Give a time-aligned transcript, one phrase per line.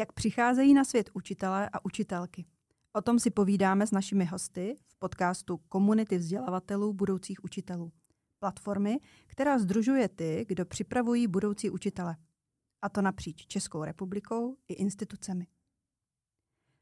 [0.00, 2.44] Jak přicházejí na svět učitelé a učitelky?
[2.92, 7.92] O tom si povídáme s našimi hosty v podcastu Komunity vzdělavatelů budoucích učitelů.
[8.38, 12.16] Platformy, která združuje ty, kdo připravují budoucí učitele.
[12.82, 15.46] A to napříč Českou republikou i institucemi.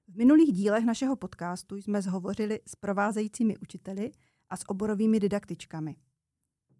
[0.08, 4.10] V minulých dílech našeho podcastu jsme zhovořili s provázejícími učiteli
[4.50, 5.96] a s oborovými didaktičkami.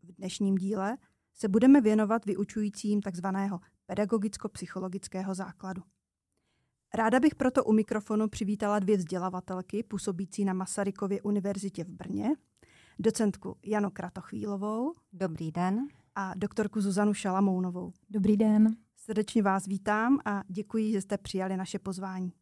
[0.03, 0.99] V dnešním díle
[1.35, 5.83] se budeme věnovat vyučujícím takzvaného pedagogicko-psychologického základu.
[6.95, 12.31] Ráda bych proto u mikrofonu přivítala dvě vzdělavatelky působící na Masarykově univerzitě v Brně,
[12.99, 14.95] docentku Janu Kratochvílovou.
[15.13, 15.89] Dobrý den.
[16.15, 17.93] A doktorku Zuzanu Šalamounovou.
[18.11, 18.77] Dobrý den.
[18.97, 22.33] Srdečně vás vítám a děkuji, že jste přijali naše pozvání.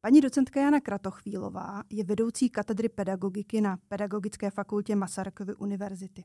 [0.00, 6.24] Paní docentka Jana Kratochvílová je vedoucí katedry pedagogiky na Pedagogické fakultě Masarykovy univerzity.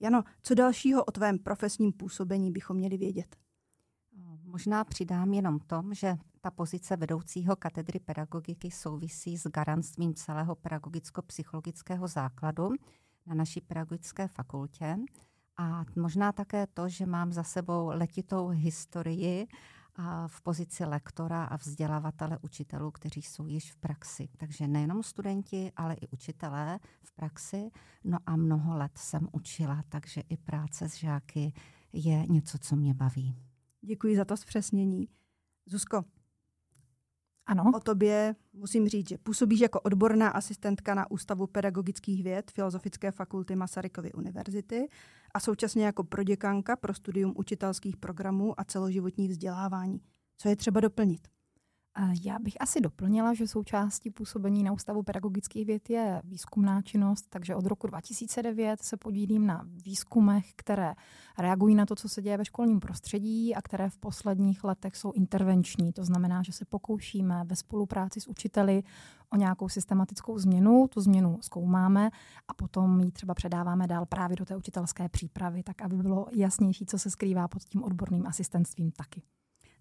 [0.00, 3.36] Jano, co dalšího o tvém profesním působení bychom měli vědět?
[4.60, 12.08] Možná přidám jenom tom, že ta pozice vedoucího katedry pedagogiky souvisí s garantstvím celého pedagogicko-psychologického
[12.08, 12.70] základu
[13.26, 14.96] na naší pedagogické fakultě.
[15.56, 19.46] A možná také to, že mám za sebou letitou historii
[20.26, 24.28] v pozici lektora a vzdělavatele učitelů, kteří jsou již v praxi.
[24.36, 27.70] Takže nejenom studenti, ale i učitelé v praxi.
[28.04, 31.52] No a mnoho let jsem učila, takže i práce s žáky
[31.92, 33.49] je něco, co mě baví.
[33.82, 35.08] Děkuji za to zpřesnění.
[35.66, 36.04] Zuzko,
[37.50, 37.72] ano.
[37.74, 43.56] O tobě musím říct, že působíš jako odborná asistentka na Ústavu pedagogických věd Filozofické fakulty
[43.56, 44.88] Masarykovy univerzity
[45.34, 50.00] a současně jako proděkanka pro studium učitelských programů a celoživotní vzdělávání.
[50.38, 51.28] Co je třeba doplnit?
[52.24, 57.54] Já bych asi doplnila, že součástí působení na Ústavu pedagogických věd je výzkumná činnost, takže
[57.54, 60.94] od roku 2009 se podílím na výzkumech, které
[61.38, 65.12] reagují na to, co se děje ve školním prostředí a které v posledních letech jsou
[65.12, 65.92] intervenční.
[65.92, 68.82] To znamená, že se pokoušíme ve spolupráci s učiteli
[69.32, 72.10] o nějakou systematickou změnu, tu změnu zkoumáme
[72.48, 76.86] a potom ji třeba předáváme dál právě do té učitelské přípravy, tak aby bylo jasnější,
[76.86, 79.22] co se skrývá pod tím odborným asistentstvím taky.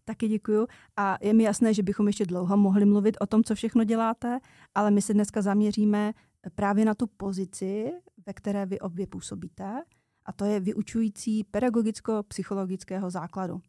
[0.06, 0.68] Taky děkuju.
[0.98, 4.40] A je mi jasné, že bychom ještě dlouho mohli mluvit o tom, co všechno děláte,
[4.76, 6.14] ale my se dneska zaměříme
[6.56, 7.92] právě na tu pozici,
[8.26, 9.84] ve které vy obě působíte,
[10.26, 13.62] a to je vyučující pedagogicko-psychologického základu.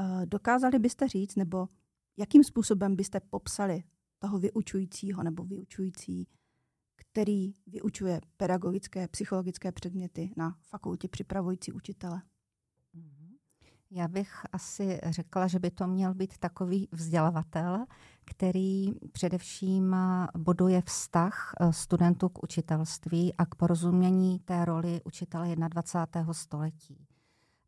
[0.00, 1.68] Eh, dokázali byste říct, nebo
[2.16, 3.82] jakým způsobem byste popsali
[4.18, 6.28] toho vyučujícího nebo vyučující,
[6.96, 12.22] který vyučuje pedagogické, psychologické předměty na fakultě připravující učitele?
[13.92, 17.84] Já bych asi řekla, že by to měl být takový vzdělavatel,
[18.24, 19.96] který především
[20.38, 26.34] buduje vztah eh, studentů k učitelství a k porozumění té roli učitele 21.
[26.34, 27.06] století.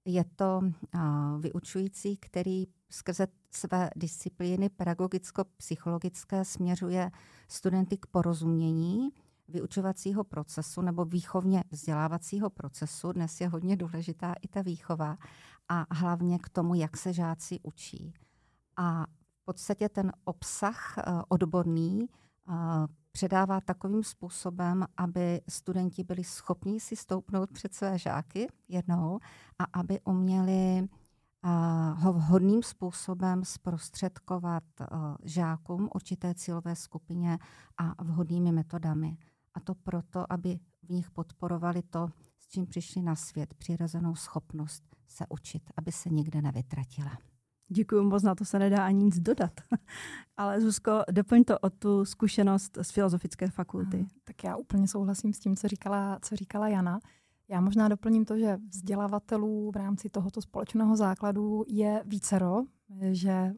[0.05, 0.99] Je to eh,
[1.39, 7.11] vyučující, který skrze své disciplíny pedagogicko-psychologické směřuje
[7.49, 9.11] studenty k porozumění
[9.49, 13.13] vyučovacího procesu nebo výchovně vzdělávacího procesu.
[13.13, 15.19] Dnes je hodně důležitá i ta výchova
[15.69, 18.15] a hlavně k tomu, jak se žáci učí.
[18.77, 19.07] A
[19.43, 22.53] v podstatě ten obsah eh, odborný eh,
[23.13, 29.19] předává takovým způsobem, aby studenti byli schopni si stoupnout před své žáky jednou
[29.59, 30.89] a aby uměli eh,
[31.95, 34.65] ho vhodným způsobem zprostředkovat
[35.25, 37.39] žákům určité cílové skupině
[37.79, 39.17] a vhodnými metodami.
[39.55, 42.09] A to proto, aby v nich podporovali to,
[42.39, 47.19] s čím přišli na svět, přirozenou schopnost se učit, aby se nikde nevytratila.
[47.69, 49.53] Děkuji moc, na to se nedá ani nic dodat.
[50.37, 53.97] Ale Zuzko, doplň to o tu zkušenost z Filozofické fakulty.
[53.97, 57.01] Aha, tak já úplně souhlasím s tím, co říkala, co říkala Jana.
[57.49, 62.63] Já možná doplním to, že vzdělavatelů v rámci tohoto společného základu je vícero,
[63.11, 63.53] že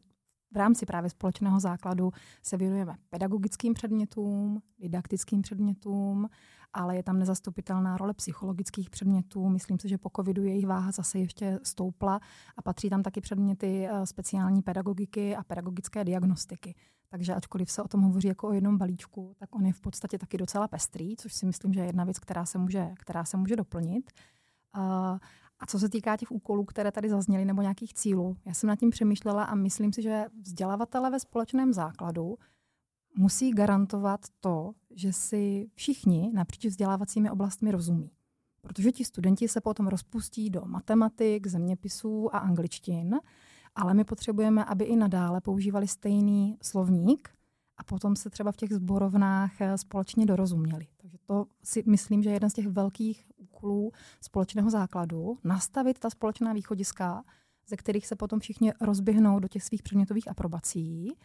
[0.55, 2.11] v rámci právě společného základu
[2.43, 6.29] se věnujeme pedagogickým předmětům, didaktickým předmětům,
[6.73, 9.49] ale je tam nezastupitelná role psychologických předmětů.
[9.49, 12.19] Myslím si, že po covidu jejich váha zase ještě stoupla
[12.57, 16.75] a patří tam taky předměty eh, speciální pedagogiky a pedagogické diagnostiky.
[17.09, 20.17] Takže ačkoliv se o tom hovoří jako o jednom balíčku, tak on je v podstatě
[20.17, 23.37] taky docela pestrý, což si myslím, že je jedna věc, která se může, která se
[23.37, 24.11] může doplnit.
[24.77, 25.17] Uh,
[25.65, 28.79] a co se týká těch úkolů, které tady zazněly, nebo nějakých cílů, já jsem nad
[28.79, 32.37] tím přemýšlela a myslím si, že vzdělavatele ve společném základu
[33.17, 38.11] musí garantovat to, že si všichni napříč vzdělávacími oblastmi rozumí.
[38.61, 43.19] Protože ti studenti se potom rozpustí do matematik, zeměpisů a angličtin,
[43.75, 47.29] ale my potřebujeme, aby i nadále používali stejný slovník
[47.77, 50.87] a potom se třeba v těch zborovnách eh, společně dorozuměli.
[50.97, 53.25] Takže to si myslím, že je jeden z těch velkých
[53.65, 53.91] úkolů
[54.21, 57.23] společného základu, nastavit ta společná východiska,
[57.67, 61.15] ze kterých se potom všichni rozběhnou do těch svých předmětových aprobací.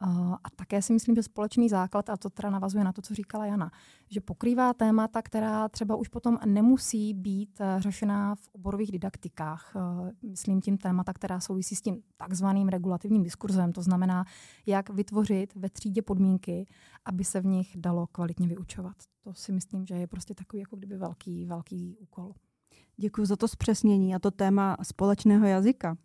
[0.00, 3.46] A také si myslím, že společný základ, a to teda navazuje na to, co říkala
[3.46, 3.70] Jana,
[4.10, 9.72] že pokrývá témata, která třeba už potom nemusí být eh, řešená v oborových didaktikách.
[9.76, 14.24] Eh, myslím tím témata, která souvisí s tím takzvaným regulativním diskurzem, to znamená,
[14.66, 16.66] jak vytvořit ve třídě podmínky,
[17.04, 18.96] aby se v nich dalo kvalitně vyučovat.
[19.24, 22.32] To si myslím, že je prostě takový jako kdyby velký, velký úkol.
[22.96, 25.96] Děkuji za to zpřesnění a to téma společného jazyka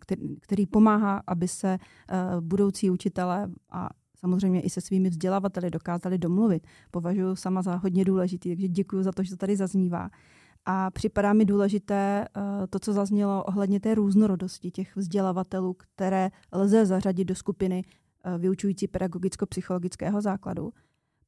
[0.00, 6.18] který, který pomáhá, aby se uh, budoucí učitelé a samozřejmě i se svými vzdělavateli dokázali
[6.18, 6.66] domluvit.
[6.90, 10.10] Považuji sama za hodně důležitý, takže děkuji za to, že to tady zaznívá.
[10.64, 16.86] A připadá mi důležité uh, to, co zaznělo ohledně té různorodosti těch vzdělavatelů, které lze
[16.86, 17.84] zařadit do skupiny
[18.26, 20.72] uh, vyučující pedagogicko-psychologického základu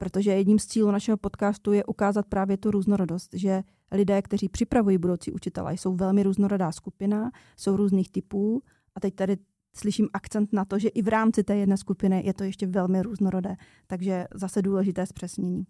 [0.03, 3.63] protože jedním z cílů našeho podcastu je ukázat právě tu různorodost, že
[3.93, 8.63] lidé, kteří připravují budoucí učitele, jsou velmi různorodá skupina, jsou různých typů
[8.95, 9.37] a teď tady
[9.75, 13.03] slyším akcent na to, že i v rámci té jedné skupiny je to ještě velmi
[13.03, 13.57] různorodé,
[13.87, 15.67] takže zase důležité zpřesnění.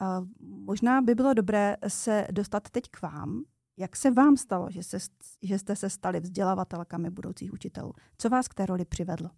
[0.00, 3.42] Uh, možná by bylo dobré se dostat teď k vám.
[3.76, 4.98] Jak se vám stalo, že, se,
[5.42, 7.92] že jste se stali vzdělavatelkami budoucích učitelů?
[8.18, 9.30] Co vás k té roli přivedlo?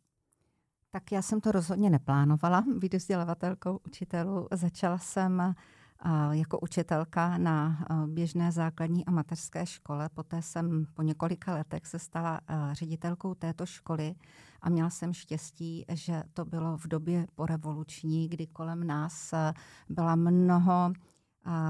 [0.92, 4.48] Tak já jsem to rozhodně neplánovala, být vzdělavatelkou učitelů.
[4.52, 5.54] Začala jsem
[6.30, 10.08] jako učitelka na běžné základní a mateřské škole.
[10.14, 12.40] Poté jsem po několika letech se stala
[12.72, 14.14] ředitelkou této školy
[14.62, 19.34] a měla jsem štěstí, že to bylo v době porevoluční, kdy kolem nás
[19.88, 20.92] byla mnoho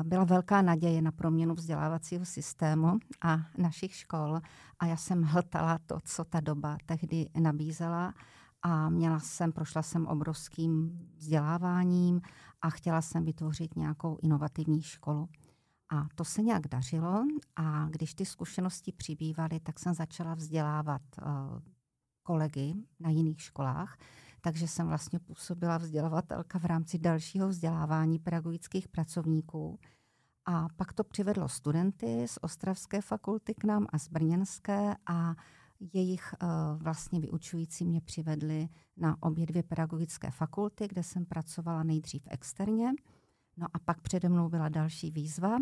[0.02, 4.40] byla velká naděje na proměnu vzdělávacího systému a našich škol
[4.78, 8.14] a já jsem hltala to, co ta doba tehdy nabízela
[8.62, 12.20] a měla jsem, prošla jsem obrovským vzděláváním
[12.62, 15.28] a chtěla jsem vytvořit nějakou inovativní školu.
[15.92, 17.24] A to se nějak dařilo
[17.56, 21.60] a když ty zkušenosti přibývaly, tak jsem začala vzdělávat uh,
[22.22, 23.98] kolegy na jiných školách,
[24.40, 29.78] takže jsem vlastně působila vzdělavatelka v rámci dalšího vzdělávání pedagogických pracovníků.
[30.46, 35.34] A pak to přivedlo studenty z Ostravské fakulty k nám a z Brněnské a
[35.92, 42.22] jejich uh, vlastně vyučující mě přivedli na obě dvě pedagogické fakulty, kde jsem pracovala nejdřív
[42.30, 42.92] externě.
[43.56, 45.58] No a pak přede mnou byla další výzva,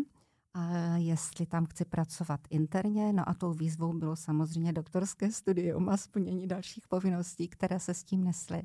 [0.53, 3.13] a jestli tam chci pracovat interně.
[3.13, 8.03] No a tou výzvou bylo samozřejmě doktorské studium a splnění dalších povinností, které se s
[8.03, 8.61] tím nesly.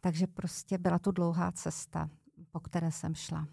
[0.00, 2.10] Takže prostě byla to dlouhá cesta,
[2.50, 3.48] po které jsem šla.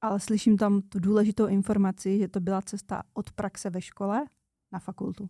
[0.00, 4.24] Ale slyším tam tu důležitou informaci, že to byla cesta od praxe ve škole
[4.72, 5.28] na fakultu.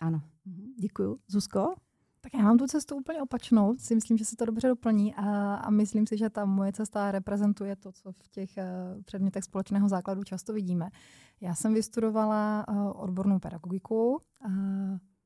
[0.00, 0.22] Ano.
[0.44, 1.18] Mhm, děkuju.
[1.28, 1.74] Zuzko?
[2.20, 5.54] Tak já mám tu cestu úplně opačnou, si myslím, že se to dobře doplní a,
[5.54, 9.88] a myslím si, že ta moje cesta reprezentuje to, co v těch uh, předmětech společného
[9.88, 10.90] základu často vidíme.
[11.40, 14.52] Já jsem vystudovala uh, odbornou pedagogiku, uh,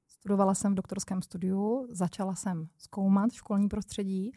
[0.06, 4.32] studovala jsem v doktorském studiu, začala jsem zkoumat školní prostředí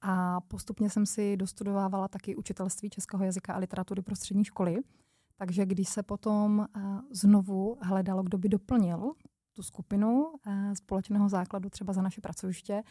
[0.00, 4.76] a postupně jsem si dostudovávala taky učitelství českého jazyka a literatury pro střední školy.
[5.36, 6.66] Takže když se potom
[7.10, 9.12] znovu hledalo, kdo by doplnil
[9.52, 12.82] tu skupinu eh, společného základu třeba za naše pracoviště,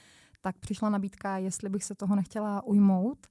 [0.42, 3.28] tak přišla nabídka, jestli bych se toho nechtěla ujmout.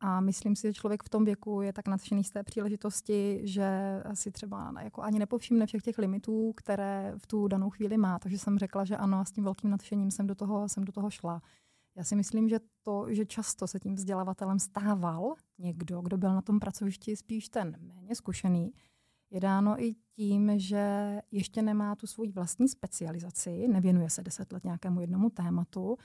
[0.00, 3.68] A myslím si, že člověk v tom věku je tak nadšený z té příležitosti, že
[4.04, 8.18] asi třeba jako ani nepovšimne všech těch limitů, které v tu danou chvíli má.
[8.18, 10.92] Takže jsem řekla, že ano a s tím velkým nadšením jsem do toho, jsem do
[10.92, 11.42] toho šla.
[11.96, 16.42] Já si myslím, že to, že často se tím vzdělavatelem stával někdo, kdo byl na
[16.42, 18.72] tom pracovišti spíš ten méně zkušený,
[19.30, 24.64] je dáno i tím, že ještě nemá tu svoji vlastní specializaci, nevěnuje se deset let
[24.64, 25.96] nějakému jednomu tématu uh,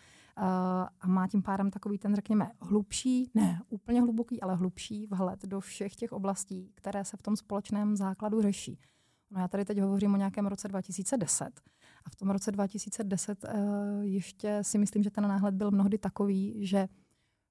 [0.99, 5.59] a má tím pádem takový ten, řekněme, hlubší, ne úplně hluboký, ale hlubší vhled do
[5.59, 8.79] všech těch oblastí, které se v tom společném základu řeší.
[9.31, 11.61] No já tady teď hovořím o nějakém roce 2010.
[12.05, 13.49] A v tom roce 2010 uh,
[14.01, 16.87] ještě si myslím, že ten náhled byl mnohdy takový, že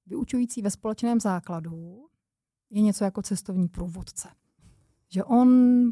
[0.05, 2.07] vyučující ve společném základu
[2.69, 4.29] je něco jako cestovní průvodce
[5.13, 5.49] že on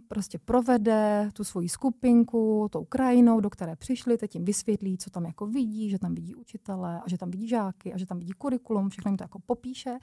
[0.08, 5.26] prostě provede tu svoji skupinku tou krajinou, do které přišli, teď jim vysvětlí, co tam
[5.26, 8.32] jako vidí, že tam vidí učitele a že tam vidí žáky a že tam vidí
[8.32, 9.98] kurikulum, všechno jim to jako popíše.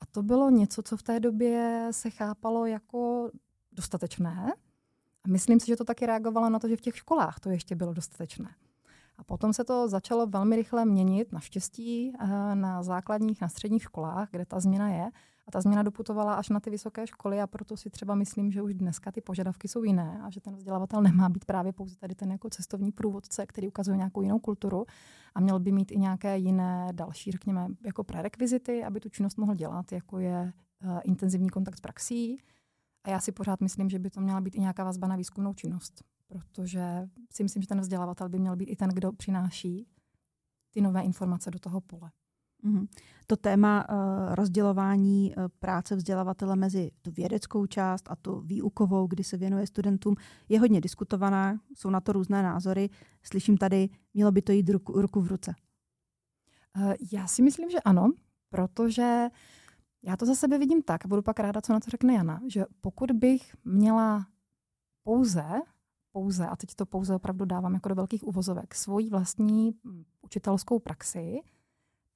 [0.00, 3.30] A to bylo něco, co v té době se chápalo jako
[3.72, 4.52] dostatečné.
[5.24, 7.74] A myslím si, že to taky reagovalo na to, že v těch školách to ještě
[7.74, 8.48] bylo dostatečné.
[9.18, 14.28] A potom se to začalo velmi rychle měnit, naštěstí, eh, na základních, na středních školách,
[14.30, 15.10] kde ta změna je.
[15.48, 18.62] A ta změna doputovala až na ty vysoké školy a proto si třeba myslím, že
[18.62, 22.14] už dneska ty požadavky jsou jiné a že ten vzdělavatel nemá být právě pouze tady
[22.14, 24.86] ten jako cestovní průvodce, který ukazuje nějakou jinou kulturu
[25.34, 29.54] a měl by mít i nějaké jiné další, řekněme, jako prerekvizity, aby tu činnost mohl
[29.54, 30.52] dělat, jako je
[30.84, 32.40] uh, intenzivní kontakt s praxí.
[33.04, 35.54] A já si pořád myslím, že by to měla být i nějaká vazba na výzkumnou
[35.54, 36.04] činnost.
[36.28, 39.86] protože si myslím, že ten vzdělavatel by měl být i ten, kdo přináší
[40.70, 42.10] ty nové informace do toho pole.
[42.66, 42.86] Mm-hmm.
[43.26, 49.24] To téma uh, rozdělování uh, práce vzdělavatele mezi tu vědeckou část a tu výukovou, kdy
[49.24, 50.14] se věnuje studentům,
[50.48, 52.90] je hodně diskutovaná, jsou na to různé názory.
[53.22, 55.54] Slyším tady, mělo by to jít ruku, ruku v ruce.
[56.76, 58.12] Uh, já si myslím, že ano,
[58.50, 59.28] protože
[60.02, 62.40] já to za sebe vidím tak, a budu pak ráda, co na to řekne Jana,
[62.46, 64.26] že pokud bych měla
[65.02, 65.44] pouze,
[66.12, 70.78] pouze, a teď to pouze opravdu dávám jako do velkých uvozovek, svoji vlastní hm, učitelskou
[70.78, 71.40] praxi,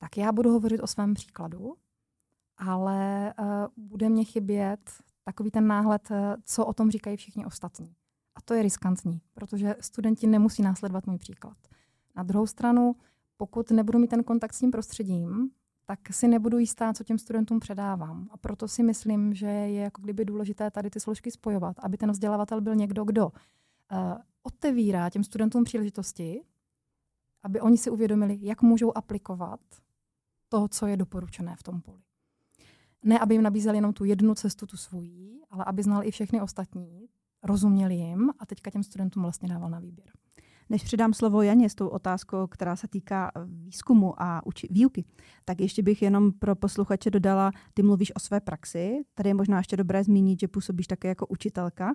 [0.00, 1.74] tak já budu hovořit o svém příkladu,
[2.56, 4.90] ale uh, bude mě chybět
[5.24, 7.94] takový ten náhled, uh, co o tom říkají všichni ostatní.
[8.34, 11.56] A to je riskantní, protože studenti nemusí následovat můj příklad.
[12.16, 12.96] Na druhou stranu,
[13.36, 15.50] pokud nebudu mít ten kontakt s tím prostředím,
[15.86, 18.28] tak si nebudu jistá, co těm studentům předávám.
[18.30, 22.10] A proto si myslím, že je jako kdyby důležité tady ty složky spojovat, aby ten
[22.10, 23.32] vzdělavatel byl někdo, kdo uh,
[24.42, 26.42] otevírá těm studentům příležitosti,
[27.42, 29.60] aby oni si uvědomili, jak můžou aplikovat
[30.50, 32.02] to, co je doporučené v tom poli.
[33.04, 36.40] Ne, aby jim nabízeli jenom tu jednu cestu, tu svoji, ale aby znal i všechny
[36.40, 37.08] ostatní,
[37.42, 40.10] rozuměli jim a teďka těm studentům vlastně dával na výběr.
[40.70, 45.04] Než předám slovo Janě s tou otázkou, která se týká výzkumu a uči- výuky,
[45.44, 49.02] tak ještě bych jenom pro posluchače dodala, ty mluvíš o své praxi.
[49.14, 51.94] Tady je možná ještě dobré zmínit, že působíš také jako učitelka.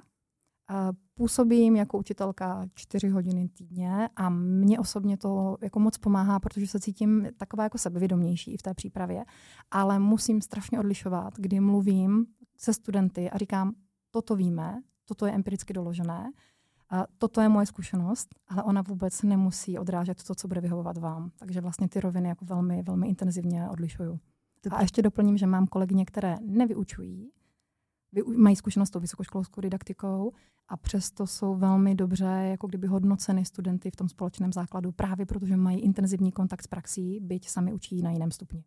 [1.14, 6.80] Působím jako učitelka čtyři hodiny týdně a mě osobně to jako moc pomáhá, protože se
[6.80, 9.26] cítím taková jako sebevědomější v té přípravě,
[9.72, 12.26] ale musím strašně odlišovat, kdy mluvím
[12.58, 13.74] se studenty a říkám,
[14.12, 16.32] toto víme, toto je empiricky doložené,
[16.90, 21.32] a toto je moje zkušenost, ale ona vůbec nemusí odrážet to, co bude vyhovovat vám.
[21.38, 24.20] Takže vlastně ty roviny jako velmi, velmi intenzivně odlišuju.
[24.72, 27.32] A ještě doplním, že mám kolegyně, které nevyučují,
[28.38, 30.34] mají zkušenost s tou vysokoškolskou didaktikou
[30.68, 35.58] a přesto jsou velmi dobře jako kdyby hodnoceny studenty v tom společném základu, právě protože
[35.58, 38.64] mají intenzivní kontakt s praxí, byť sami učí na jiném stupni.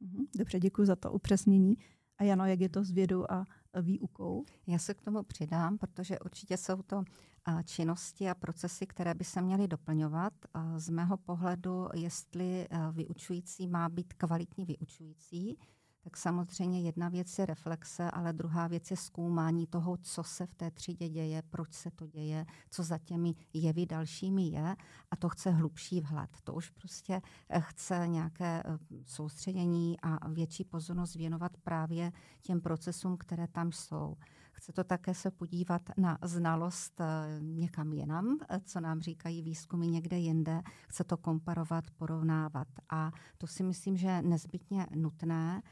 [0.00, 1.76] Mhm, dobře, děkuji za to upřesnění.
[2.18, 3.44] A Jano, jak je to s vědou a
[3.82, 4.44] výukou?
[4.66, 7.04] Já se k tomu přidám, protože určitě jsou to
[7.64, 10.32] činnosti a procesy, které by se měly doplňovat.
[10.76, 15.58] Z mého pohledu, jestli vyučující má být kvalitní vyučující,
[16.00, 20.54] tak samozřejmě jedna věc je reflexe, ale druhá věc je zkoumání toho, co se v
[20.54, 24.76] té třídě děje, proč se to děje, co za těmi jevy dalšími je
[25.10, 26.30] a to chce hlubší vhled.
[26.44, 33.16] To už prostě eh, chce nějaké eh, soustředění a větší pozornost věnovat právě těm procesům,
[33.16, 34.16] které tam jsou.
[34.52, 37.04] Chce to také se podívat na znalost eh,
[37.40, 40.62] někam jinam, co nám říkají výzkumy někde jinde.
[40.88, 42.68] Chce to komparovat, porovnávat.
[42.90, 45.62] A to si myslím, že je nezbytně nutné.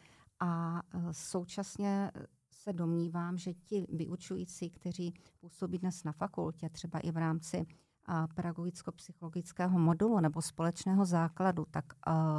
[0.40, 2.11] A e, současně
[2.50, 7.66] se domnívám, že ti vyučující, kteří působí dnes na fakultě, třeba i v rámci
[8.35, 11.85] pedagogicko-psychologického modulu nebo společného základu tak,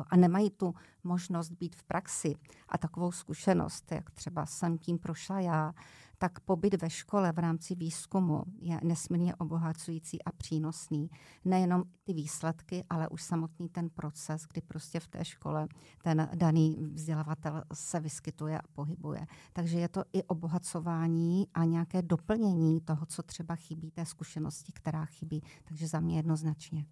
[0.10, 2.36] a nemají tu možnost být v praxi
[2.70, 5.74] a takovou zkušenost, jak třeba jsem tím prošla já,
[6.22, 11.10] tak pobyt ve škole v rámci výzkumu je nesmírně obohacující a přínosný.
[11.46, 15.68] Nejenom ty výsledky, ale už samotný ten proces, kdy prostě v té škole
[16.04, 19.28] ten daný vzdělavatel se vyskytuje a pohybuje.
[19.54, 25.06] Takže je to i obohacování a nějaké doplnění toho, co třeba chybí, té zkušenosti, která
[25.06, 25.44] chybí.
[25.64, 26.86] Takže za mě jednoznačně.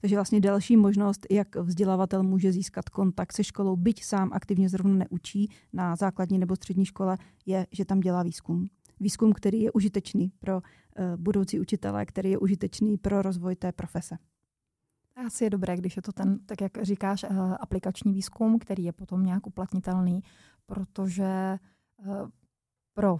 [0.00, 4.94] Takže vlastně další možnost, jak vzdělavatel může získat kontakt se školou, byť sám aktivně zrovna
[4.94, 8.66] neučí na základní nebo střední škole, je, že tam dělá výzkum.
[9.00, 10.62] Výzkum, který je užitečný pro uh,
[11.16, 14.18] budoucí učitele, který je užitečný pro rozvoj té profese.
[15.26, 18.92] Asi je dobré, když je to ten, tak jak říkáš, uh, aplikační výzkum, který je
[18.92, 20.22] potom nějak uplatnitelný,
[20.66, 21.58] protože
[21.98, 22.28] uh,
[22.94, 23.18] pro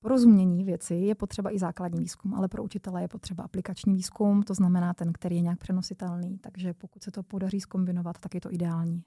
[0.00, 4.54] porozumění věci je potřeba i základní výzkum, ale pro učitele je potřeba aplikační výzkum, to
[4.54, 6.38] znamená ten, který je nějak přenositelný.
[6.38, 9.04] Takže pokud se to podaří skombinovat, tak je to ideální.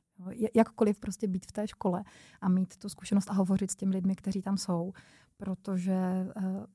[0.55, 2.03] Jakkoliv prostě být v té škole
[2.41, 4.93] a mít tu zkušenost a hovořit s těmi lidmi, kteří tam jsou,
[5.38, 5.93] protože
[6.38, 6.65] eh,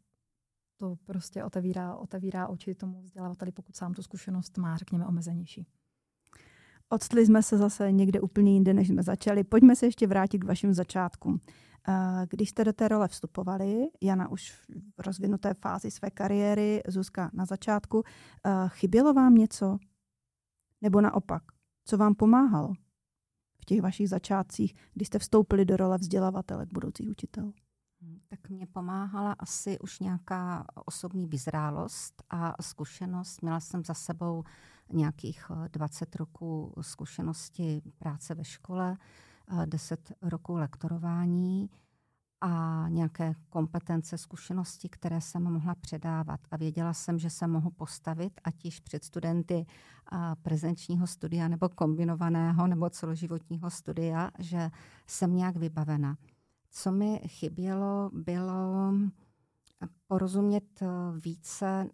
[0.76, 5.66] to prostě otevírá, otevírá oči tomu vzdělavateli, pokud sám tu zkušenost má, řekněme, omezenější.
[6.88, 9.44] Odstli jsme se zase někde úplně jinde, než jsme začali.
[9.44, 11.40] Pojďme se ještě vrátit k vašim začátkům.
[12.28, 14.52] Když jste do té role vstupovali, Jana už
[14.96, 18.02] v rozvinuté fázi své kariéry, Zuzka na začátku,
[18.68, 19.78] chybělo vám něco?
[20.82, 21.42] Nebo naopak,
[21.84, 22.72] co vám pomáhalo
[23.62, 27.54] v těch vašich začátcích, kdy jste vstoupili do role vzdělavatele budoucích učitelů?
[28.28, 33.42] Tak mě pomáhala asi už nějaká osobní vyzrálost a zkušenost.
[33.42, 34.44] Měla jsem za sebou
[34.92, 38.96] nějakých 20 roků zkušenosti práce ve škole,
[39.64, 41.70] 10 roků lektorování
[42.40, 46.40] a nějaké kompetence, zkušenosti, které jsem mohla předávat.
[46.50, 49.66] A věděla jsem, že se mohu postavit, ať již před studenty
[50.42, 54.70] prezenčního studia nebo kombinovaného nebo celoživotního studia, že
[55.06, 56.16] jsem nějak vybavena.
[56.70, 58.92] Co mi chybělo, bylo
[60.06, 60.82] porozumět
[61.20, 61.90] více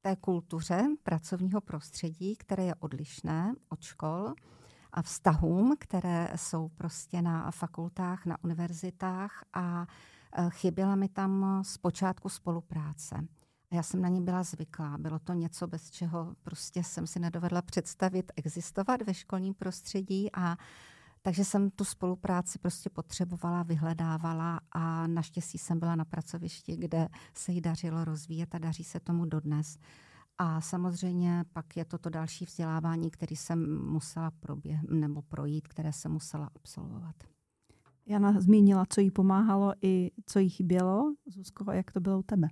[0.00, 4.34] té kultuře pracovního prostředí, které je odlišné od škol
[4.92, 9.86] a vztahům, které jsou prostě na fakultách, na univerzitách a
[10.32, 13.16] e, chyběla mi tam zpočátku spolupráce.
[13.70, 14.98] A já jsem na ní byla zvyklá.
[14.98, 20.56] Bylo to něco, bez čeho prostě jsem si nedovedla představit existovat ve školním prostředí a
[21.22, 27.52] takže jsem tu spolupráci prostě potřebovala, vyhledávala a naštěstí jsem byla na pracovišti, kde se
[27.52, 29.78] jí dařilo rozvíjet a daří se tomu dodnes.
[30.44, 35.92] A samozřejmě pak je to to další vzdělávání, které jsem musela proběh, nebo projít, které
[35.92, 37.14] jsem musela absolvovat.
[38.06, 41.14] Jana zmínila, co jí pomáhalo i co jí chybělo.
[41.26, 42.48] Zuzko, jak to bylo u tebe?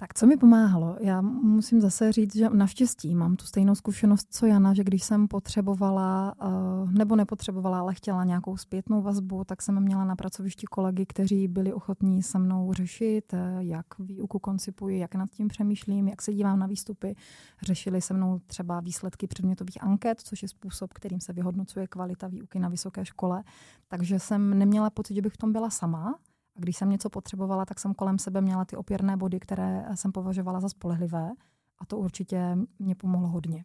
[0.00, 0.96] Tak co mi pomáhalo?
[1.00, 5.28] Já musím zase říct, že naštěstí mám tu stejnou zkušenost, co Jana, že když jsem
[5.28, 11.06] potřebovala, eh, nebo nepotřebovala, ale chtěla nějakou zpětnou vazbu, tak jsem měla na pracovišti kolegy,
[11.06, 16.22] kteří byli ochotní se mnou řešit, eh, jak výuku koncipuji, jak nad tím přemýšlím, jak
[16.22, 17.14] se dívám na výstupy.
[17.62, 22.58] Řešili se mnou třeba výsledky předmětových anket, což je způsob, kterým se vyhodnocuje kvalita výuky
[22.58, 23.42] na vysoké škole.
[23.88, 26.18] Takže jsem neměla pocit, že bych v tom byla sama,
[26.60, 30.60] když jsem něco potřebovala, tak jsem kolem sebe měla ty opěrné body, které jsem považovala
[30.60, 31.30] za spolehlivé
[31.78, 33.64] a to určitě mě pomohlo hodně.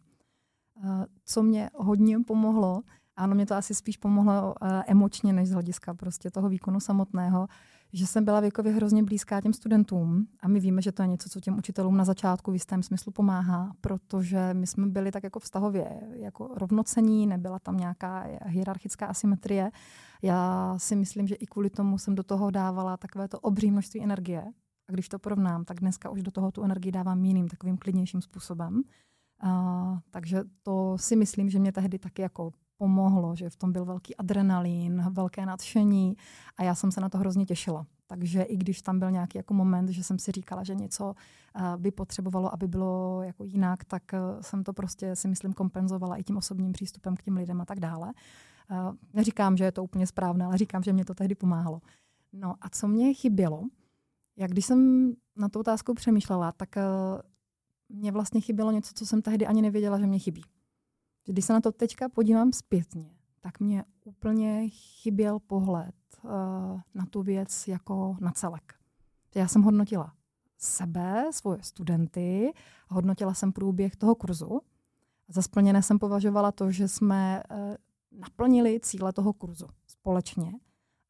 [0.84, 2.82] Eh, co mě hodně pomohlo,
[3.16, 7.46] ano, mě to asi spíš pomohlo eh, emočně, než z hlediska prostě toho výkonu samotného,
[7.92, 11.28] že jsem byla věkově hrozně blízká těm studentům a my víme, že to je něco,
[11.28, 15.40] co těm učitelům na začátku v jistém smyslu pomáhá, protože my jsme byli tak jako
[15.40, 19.70] vztahově jako rovnocení, nebyla tam nějaká hierarchická asymetrie.
[20.22, 24.02] Já si myslím, že i kvůli tomu jsem do toho dávala takové to obří množství
[24.02, 24.44] energie.
[24.88, 28.22] A když to porovnám, tak dneska už do toho tu energii dávám jiným, takovým klidnějším
[28.22, 28.82] způsobem.
[29.44, 33.84] Uh, takže to si myslím, že mě tehdy taky jako pomohlo, že v tom byl
[33.84, 36.16] velký adrenalin, velké nadšení
[36.56, 37.86] a já jsem se na to hrozně těšila.
[38.06, 41.76] Takže i když tam byl nějaký jako moment, že jsem si říkala, že něco uh,
[41.76, 46.22] by potřebovalo, aby bylo jako jinak, tak uh, jsem to prostě si myslím kompenzovala i
[46.22, 48.12] tím osobním přístupem k těm lidem a tak dále.
[48.70, 51.80] Uh, neříkám, že je to úplně správné, ale říkám, že mě to tehdy pomáhalo.
[52.32, 53.62] No a co mě chybělo,
[54.36, 56.68] jak když jsem na tu otázku přemýšlela, tak
[57.88, 60.42] mě vlastně chybělo něco, co jsem tehdy ani nevěděla, že mě chybí.
[61.26, 63.10] Když se na to teďka podívám zpětně,
[63.40, 66.30] tak mě úplně chyběl pohled uh,
[66.94, 68.74] na tu věc jako na celek.
[69.34, 70.12] Já jsem hodnotila
[70.58, 72.52] sebe, svoje studenty,
[72.88, 74.60] hodnotila jsem průběh toho kurzu.
[75.28, 77.58] Za splněné jsem považovala to, že jsme uh,
[78.20, 80.52] naplnili cíle toho kurzu společně.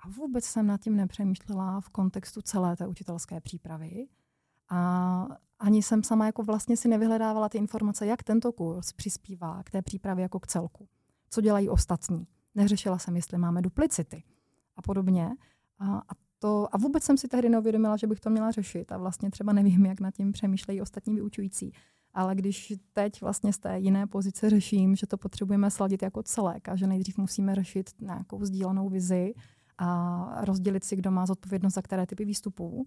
[0.01, 4.09] A vůbec jsem nad tím nepřemýšlela v kontextu celé té učitelské přípravy.
[4.69, 9.71] A ani jsem sama jako vlastně si nevyhledávala ty informace, jak tento kurz přispívá k
[9.71, 10.89] té přípravě jako k celku.
[11.31, 12.27] Co dělají ostatní.
[12.55, 14.23] Neřešila jsem, jestli máme duplicity
[14.77, 15.31] a podobně.
[15.79, 18.93] A, a, to, a vůbec jsem si tehdy neuvědomila, že bych to měla řešit.
[18.93, 21.73] A vlastně třeba nevím, jak nad tím přemýšlejí ostatní vyučující.
[22.15, 26.69] Ale když teď vlastně z té jiné pozice řeším, že to potřebujeme sladit jako celek
[26.69, 29.35] a že nejdřív musíme řešit nějakou sdílenou vizi
[29.79, 32.87] a rozdělit si, kdo má zodpovědnost za které typy výstupů,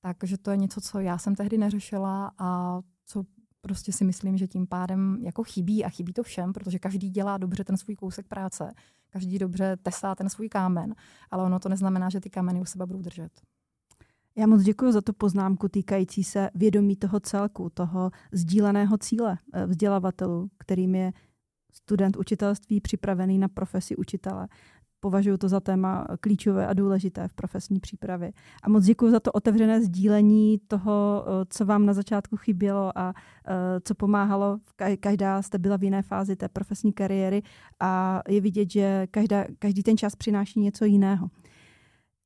[0.00, 3.24] takže to je něco, co já jsem tehdy neřešila a co
[3.60, 7.38] prostě si myslím, že tím pádem jako chybí a chybí to všem, protože každý dělá
[7.38, 8.72] dobře ten svůj kousek práce,
[9.10, 10.94] každý dobře tesá ten svůj kámen,
[11.30, 13.32] ale ono to neznamená, že ty kameny u sebe budou držet.
[14.36, 19.66] Já moc děkuji za tu poznámku týkající se vědomí toho celku, toho sdíleného cíle eh,
[19.66, 21.12] vzdělavatelů, kterým je
[21.72, 24.48] student učitelství připravený na profesi učitele
[25.00, 28.32] považuji to za téma klíčové a důležité v profesní přípravě.
[28.62, 33.14] A moc děkuji za to otevřené sdílení toho, eh, co vám na začátku chybělo a
[33.46, 34.58] eh, co pomáhalo.
[35.00, 37.42] Každá jste byla v jiné fázi té profesní kariéry
[37.80, 41.30] a je vidět, že každá, každý ten čas přináší něco jiného.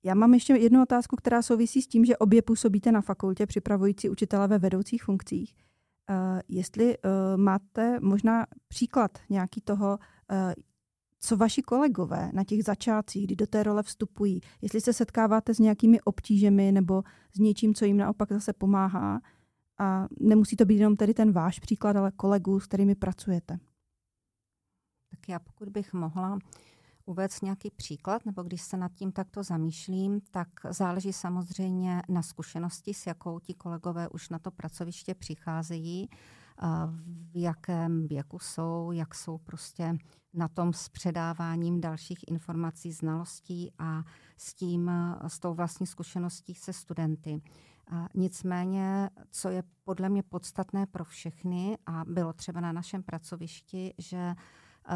[0.04, 4.10] Já mám ještě jednu otázku, která souvisí s tím, že obě působíte na fakultě připravující
[4.10, 5.54] učitele ve vedoucích funkcích.
[6.10, 9.98] Uh, jestli uh, máte možná příklad nějaký toho,
[10.32, 10.52] uh,
[11.24, 15.58] co vaši kolegové na těch začátcích, kdy do té role vstupují, jestli se setkáváte s
[15.58, 19.20] nějakými obtížemi nebo s něčím, co jim naopak zase pomáhá.
[19.78, 23.58] A nemusí to být jenom tedy ten váš příklad, ale kolegů, s kterými pracujete.
[25.10, 26.38] Tak já pokud bych mohla
[27.06, 32.94] uvést nějaký příklad, nebo když se nad tím takto zamýšlím, tak záleží samozřejmě na zkušenosti,
[32.94, 36.08] s jakou ti kolegové už na to pracoviště přicházejí
[37.32, 39.98] v jakém věku jsou, jak jsou prostě
[40.34, 44.02] na tom s předáváním dalších informací, znalostí a
[44.36, 44.90] s tím,
[45.26, 47.42] s tou vlastní zkušeností se studenty.
[48.14, 54.34] Nicméně, co je podle mě podstatné pro všechny a bylo třeba na našem pracovišti, že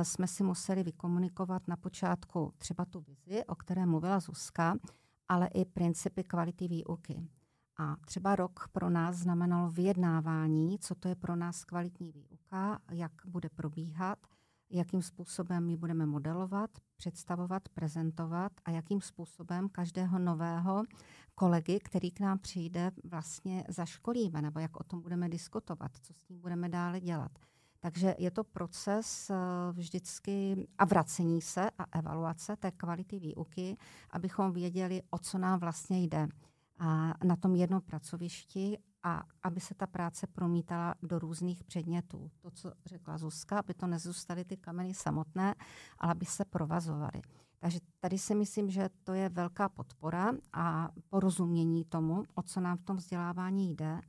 [0.03, 4.77] jsme si museli vykomunikovat na počátku třeba tu vizi, o které mluvila Zuzka,
[5.29, 7.29] ale i principy kvality výuky.
[7.79, 13.13] A třeba rok pro nás znamenalo vyjednávání, co to je pro nás kvalitní výuka, jak
[13.25, 14.19] bude probíhat,
[14.71, 20.83] jakým způsobem ji budeme modelovat, představovat, prezentovat a jakým způsobem každého nového
[21.35, 26.21] kolegy, který k nám přijde, vlastně zaškolíme, nebo jak o tom budeme diskutovat, co s
[26.21, 27.33] tím budeme dále dělat.
[27.81, 29.35] Takže je to proces eh,
[29.73, 33.77] vždycky a vracení se a evaluace té kvality výuky,
[34.11, 36.29] abychom věděli, o co nám vlastně jde
[36.79, 42.31] a na tom jednom pracovišti a aby se ta práce promítala do různých předmětů.
[42.41, 45.55] To, co řekla Zuzka, aby to nezůstaly ty kameny samotné,
[45.99, 47.23] ale aby se provazovaly.
[47.59, 52.77] Takže tady si myslím, že to je velká podpora a porozumění tomu, o co nám
[52.77, 54.01] v tom vzdělávání jde.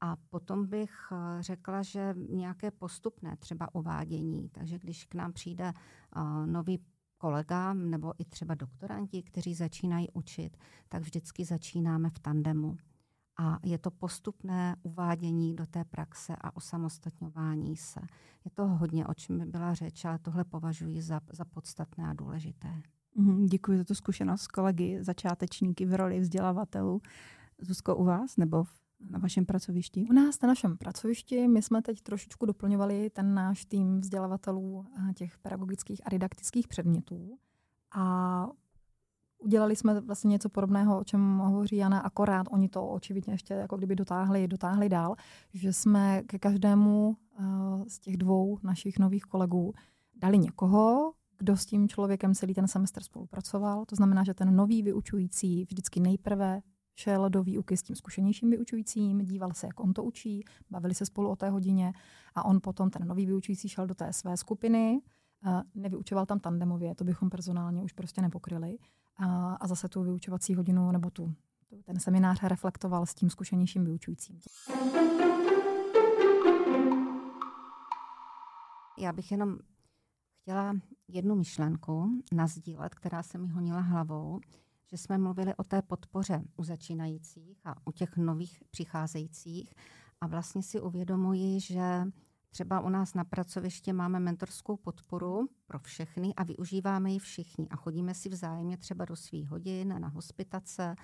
[0.00, 4.48] A potom bych eh, řekla, že nějaké postupné třeba uvádění.
[4.48, 5.72] Takže když k nám přijde
[6.16, 6.78] uh, nový
[7.20, 10.56] kolega nebo i třeba doktoranti, kteří začínají učit,
[10.88, 12.76] tak vždycky začínáme v tandemu.
[13.38, 18.00] A je to postupné uvádění do té praxe a osamostatňování se.
[18.44, 22.12] Je to hodně, o čem by byla řeč, ale tohle považuji za, za podstatné a
[22.12, 22.68] důležité.
[23.14, 27.00] Mm, děkuji za tu zkušenost kolegy, začátečníky v roli vzdělavatelů.
[27.58, 28.79] Zuzko, u vás nebo v
[29.10, 30.06] na vašem pracovišti?
[30.10, 35.14] U nás na našem pracovišti my jsme teď trošičku doplňovali ten náš tým vzdělavatelů eh,
[35.14, 37.38] těch pedagogických a didaktických předmětů.
[37.94, 38.46] A
[39.38, 43.76] udělali jsme vlastně něco podobného, o čem hovoří Jana, akorát oni to očividně ještě jako
[43.76, 45.16] kdyby dotáhli, dotáhli dál,
[45.54, 49.74] že jsme ke každému uh, z těch dvou našich nových kolegů
[50.16, 53.84] dali někoho, kdo s tím člověkem celý ten semestr spolupracoval.
[53.84, 56.60] To znamená, že ten nový vyučující vždycky nejprve
[56.94, 61.06] šel do výuky s tím zkušenějším vyučujícím, díval se, jak on to učí, bavili se
[61.06, 61.92] spolu o té hodině
[62.34, 65.00] a on potom, ten nový vyučující, šel do té své skupiny,
[65.74, 68.78] nevyučoval tam tandemově, to bychom personálně už prostě nepokryli.
[69.16, 71.34] A, a zase tu vyučovací hodinu nebo tu,
[71.84, 74.40] ten seminář reflektoval s tím zkušenějším vyučujícím.
[78.98, 79.58] Já bych jenom
[80.42, 80.74] chtěla
[81.08, 84.40] jednu myšlenku nazdílet, která se mi honila hlavou
[84.90, 89.74] že jsme mluvili o té podpoře u začínajících a u těch nových přicházejících.
[90.20, 92.04] A vlastně si uvědomuji, že
[92.50, 97.68] třeba u nás na pracovišti máme mentorskou podporu pro všechny a využíváme ji všichni.
[97.70, 100.96] A chodíme si vzájemně třeba do svých hodin, na hospitace,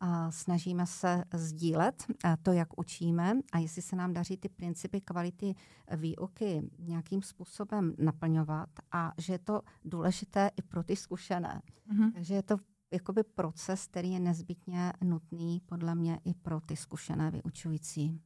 [0.00, 5.00] a snažíme se sdílet eh, to, jak učíme a jestli se nám daří ty principy
[5.00, 5.54] kvality
[5.96, 11.62] výuky nějakým způsobem naplňovat a že je to důležité i pro ty zkušené.
[11.92, 12.12] Mm-hmm.
[12.12, 12.56] Takže je to
[12.90, 18.20] jakoby proces, který je nezbytně nutný podle mě i pro ty zkušené vyučující.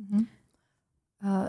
[0.00, 0.26] Mm-hmm.
[1.24, 1.48] Uh,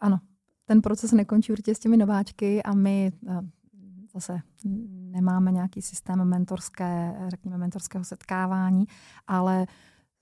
[0.00, 0.20] ano,
[0.64, 3.40] ten proces nekončí určitě s těmi nováčky a my uh,
[4.12, 4.40] zase
[5.10, 8.84] nemáme nějaký systém mentorské, řekněme, mentorského setkávání,
[9.26, 9.66] ale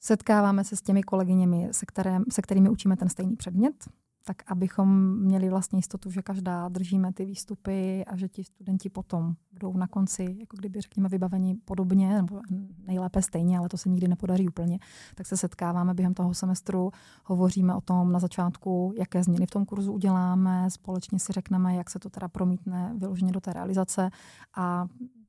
[0.01, 3.89] setkáváme se s těmi kolegyněmi, se, které, se kterými učíme ten stejný předmět,
[4.25, 9.35] tak abychom měli vlastně jistotu, že každá držíme ty výstupy a že ti studenti potom
[9.53, 12.41] budou na konci, jako kdyby řekněme, vybaveni podobně, nebo
[12.87, 14.79] nejlépe stejně, ale to se nikdy nepodaří úplně,
[15.15, 16.91] tak se setkáváme během toho semestru,
[17.25, 21.91] hovoříme o tom na začátku, jaké změny v tom kurzu uděláme, společně si řekneme, jak
[21.91, 24.11] se to teda promítne vyloženě do té realizace
[24.57, 24.87] a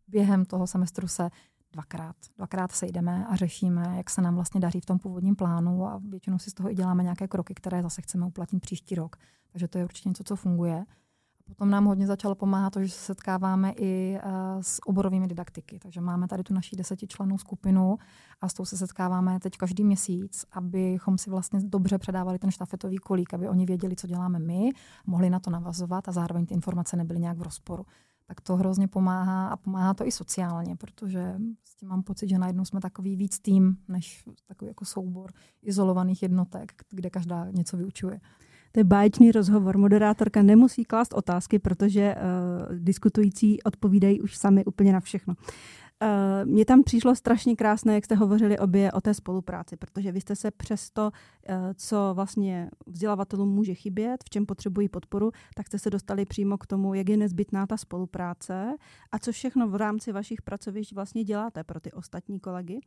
[0.07, 1.29] během toho semestru se
[1.73, 2.15] dvakrát.
[2.37, 6.39] Dvakrát sejdeme a řešíme, jak se nám vlastně daří v tom původním plánu a většinou
[6.39, 9.15] si z toho i děláme nějaké kroky, které zase chceme uplatnit příští rok.
[9.51, 10.85] Takže to je určitě něco, co funguje.
[11.45, 14.31] Potom nám hodně začalo pomáhat to, že se setkáváme i uh,
[14.61, 15.79] s oborovými didaktiky.
[15.79, 17.97] Takže máme tady tu naší desetičlennou skupinu
[18.41, 22.97] a s tou se setkáváme teď každý měsíc, abychom si vlastně dobře předávali ten štafetový
[22.97, 24.69] kolík, aby oni věděli, co děláme my,
[25.05, 27.85] mohli na to navazovat a zároveň ty informace nebyly nějak v rozporu
[28.27, 31.35] tak to hrozně pomáhá a pomáhá to i sociálně, protože
[31.79, 35.31] tím mám pocit, že najednou jsme takový víc tým, než takový jako soubor
[35.61, 38.19] izolovaných jednotek, kde každá něco vyučuje.
[38.71, 39.77] To je báječný rozhovor.
[39.77, 45.33] Moderátorka nemusí klást otázky, protože uh, diskutující odpovídají už sami úplně na všechno.
[46.03, 50.21] Uh, mně tam přišlo strašně krásné, jak jste hovořili obě o té spolupráci, protože vy
[50.21, 55.67] jste se přes to, uh, co vlastně vzdělavatelům může chybět, v čem potřebují podporu, tak
[55.67, 58.75] jste se dostali přímo k tomu, jak je nezbytná ta spolupráce
[59.11, 62.79] a co všechno v rámci vašich pracovišť vlastně děláte pro ty ostatní kolegy.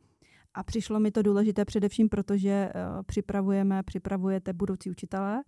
[0.53, 5.43] A přišlo mi to důležité především proto, že uh, připravujeme, připravujete budoucí učitele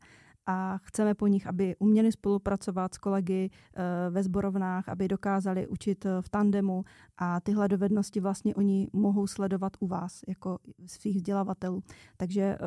[0.46, 6.06] a chceme po nich, aby uměli spolupracovat s kolegy eh, ve zborovnách, aby dokázali učit
[6.06, 6.84] eh, v tandemu
[7.18, 11.84] a tyhle dovednosti vlastně oni mohou sledovat u vás jako svých vzdělavatelů.
[12.18, 12.58] Takže eh,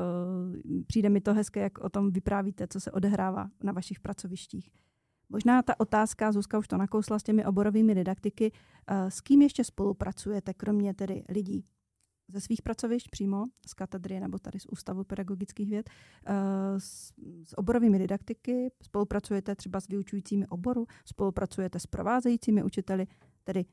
[0.87, 4.71] přijde mi to hezké, jak o tom vyprávíte, co se odehrává na vašich pracovištích.
[5.29, 8.53] Možná ta otázka, Zuzka už to nakousla s těmi oborovými didaktiky,
[9.09, 11.65] s kým ještě spolupracujete, kromě tedy lidí
[12.33, 15.91] ze svých pracovišť přímo, z katedry nebo tady z Ústavu pedagogických věd,
[16.27, 16.35] eh,
[16.81, 17.13] s,
[17.45, 23.07] s oborovými didaktiky, spolupracujete třeba s vyučujícími oboru, spolupracujete s provázejícími učiteli,
[23.45, 23.65] tedy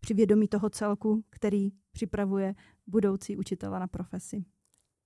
[0.00, 2.54] při vědomí toho celku, který připravuje
[2.86, 4.44] budoucí učitele na profesi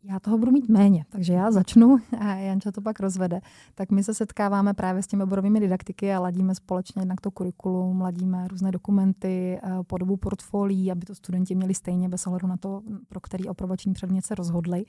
[0.04, 3.40] já toho budu mít méně, takže já začnu a Janča to pak rozvede.
[3.74, 8.00] Tak my se setkáváme právě s těmi oborovými didaktiky a ladíme společně jednak to kurikulum,
[8.00, 12.82] ladíme různé dokumenty, eh, podobu portfolií, aby to studenti měli stejně bez ohledu na to,
[13.08, 14.84] pro který aprobační předmět se rozhodli.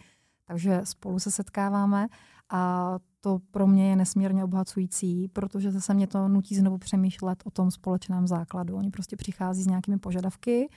[0.47, 2.07] Takže spolu se setkáváme
[2.49, 7.51] a to pro mě je nesmírně obohacující, protože zase mě to nutí znovu přemýšlet o
[7.51, 8.75] tom společném základu.
[8.75, 10.69] Oni prostě přichází s nějakými požadavky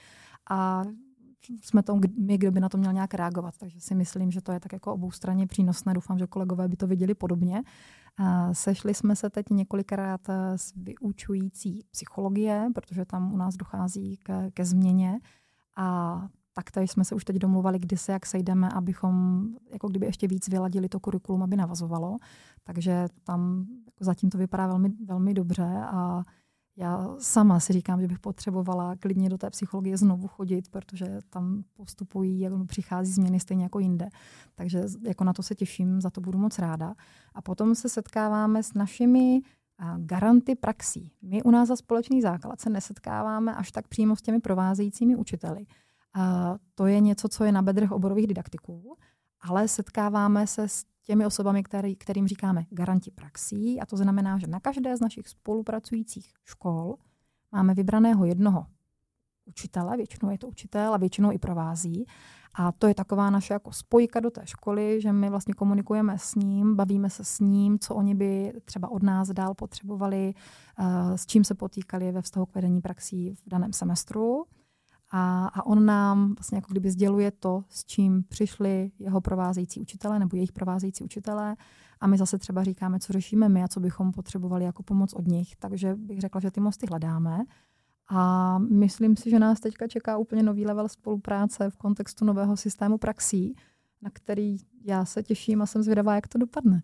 [0.49, 0.83] a
[1.61, 3.57] jsme to my, kdo by na to měl nějak reagovat.
[3.57, 5.93] Takže si myslím, že to je tak jako oboustranně přínosné.
[5.93, 7.63] Doufám, že kolegové by to viděli podobně.
[8.51, 14.51] Sešli jsme se teď několikrát eh, s vyučující psychologie, protože tam u nás dochází ke,
[14.51, 15.19] ke změně.
[15.77, 20.27] A taktéž jsme se už teď domluvali, kdy se jak sejdeme, abychom jako kdyby ještě
[20.27, 22.17] víc vyladili to kurikulum, aby navazovalo.
[22.63, 26.23] Takže tam jako zatím to vypadá velmi, velmi dobře a
[26.79, 31.63] já sama si říkám, že bych potřebovala klidně do té psychologie znovu chodit, protože tam
[31.73, 34.09] postupují, jak přichází změny stejně jako jinde.
[34.55, 36.95] Takže jako na to se těším, za to budu moc ráda.
[37.35, 39.41] A potom se setkáváme s našimi
[39.97, 41.11] garanty praxí.
[41.21, 45.65] My u nás za společný základ se nesetkáváme až tak přímo s těmi provázejícími učiteli.
[46.13, 48.97] A to je něco, co je na bedrech oborových didaktiků,
[49.41, 53.81] ale setkáváme se s těmi osobami, který, kterým říkáme garanti praxí.
[53.81, 56.95] A to znamená, že na každé z našich spolupracujících škol
[57.51, 58.65] máme vybraného jednoho
[59.45, 62.05] učitele, většinou je to učitel a většinou i provází.
[62.53, 66.35] A to je taková naše jako spojka do té školy, že my vlastně komunikujeme s
[66.35, 70.33] ním, bavíme se s ním, co oni by třeba od nás dál potřebovali,
[70.79, 74.45] uh, s čím se potýkali ve vztahu k vedení praxí v daném semestru.
[75.11, 80.19] A, a on nám vlastně jako kdyby sděluje to, s čím přišli jeho provázející učitelé
[80.19, 81.55] nebo jejich provázející učitelé
[81.99, 85.27] a my zase třeba říkáme, co řešíme my a co bychom potřebovali jako pomoc od
[85.27, 85.55] nich.
[85.55, 87.39] Takže bych řekla, že ty mosty hledáme.
[88.09, 92.97] A myslím si, že nás teďka čeká úplně nový level spolupráce v kontextu nového systému
[92.97, 93.55] praxí,
[94.01, 96.81] na který já se těším a jsem zvědavá, jak to dopadne.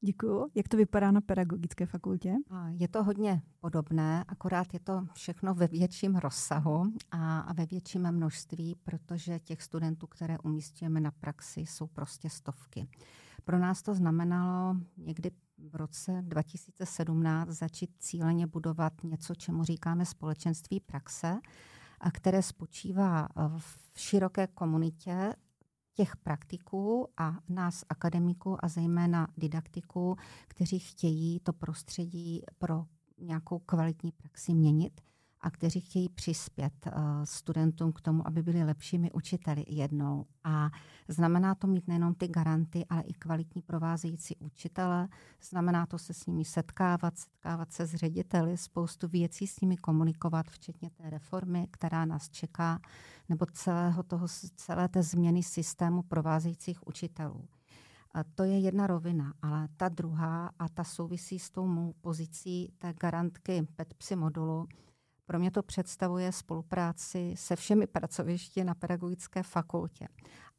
[0.00, 0.50] Děkuji.
[0.54, 2.34] Jak to vypadá na pedagogické fakultě?
[2.68, 8.12] Je to hodně podobné, akorát je to všechno ve větším rozsahu a, a ve větším
[8.12, 12.88] množství, protože těch studentů, které umístíme na praxi, jsou prostě stovky.
[13.44, 20.80] Pro nás to znamenalo někdy v roce 2017 začít cíleně budovat něco, čemu říkáme společenství
[20.80, 21.38] praxe,
[22.00, 25.34] a které spočívá v široké komunitě
[25.98, 30.16] těch praktiků a nás akademiků a zejména didaktiků,
[30.48, 32.84] kteří chtějí to prostředí pro
[33.18, 35.00] nějakou kvalitní praxi měnit
[35.40, 36.92] a kteří chtějí přispět uh,
[37.24, 40.26] studentům k tomu, aby byli lepšími učiteli jednou.
[40.44, 40.70] A
[41.08, 45.08] znamená to mít nejenom ty garanty, ale i kvalitní provázející učitele.
[45.42, 50.46] Znamená to se s nimi setkávat, setkávat se s řediteli, spoustu věcí s nimi komunikovat,
[50.46, 52.80] včetně té reformy, která nás čeká,
[53.28, 57.48] nebo celého toho, celé té změny systému provázejících učitelů.
[58.14, 62.72] A to je jedna rovina, ale ta druhá a ta souvisí s tou mou pozicí
[62.78, 64.66] té garantky PETPSI modulu,
[65.28, 70.08] pro mě to představuje spolupráci se všemi pracovišti na pedagogické fakultě.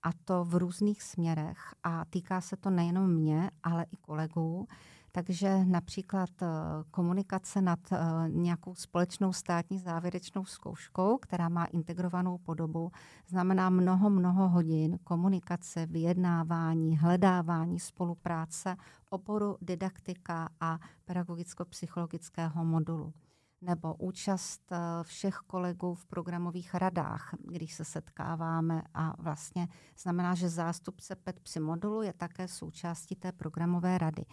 [0.04, 1.58] A to v různých směrech.
[1.84, 4.68] A týká se to nejenom mě, ale i kolegů.
[5.12, 6.48] Takže například eh,
[6.92, 12.92] komunikace nad eh, nějakou společnou státní závěrečnou zkouškou, která má integrovanou podobu,
[13.28, 18.76] znamená mnoho, mnoho hodin komunikace, vyjednávání, hledávání spolupráce
[19.10, 23.14] oboru didaktika a pedagogicko-psychologického modulu
[23.62, 29.68] nebo účast eh, všech kolegů v programových radách, když se setkáváme a vlastně
[29.98, 34.26] znamená, že zástupce PETPSI modulu je také součástí té programové rady.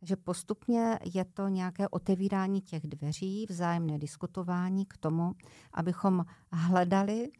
[0.00, 5.34] Takže postupně je to nějaké otevírání těch dveří, vzájemné diskutování k tomu,
[5.72, 7.30] abychom hledali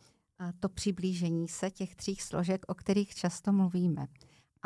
[0.41, 4.07] eh, to přiblížení se těch tří složek, o kterých často mluvíme.